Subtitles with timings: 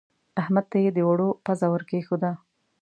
[0.41, 2.31] احمد ته يې د اوړو پزه ور کېښوده.